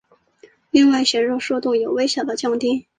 [0.71, 2.87] 另外写入速度有微小的降低。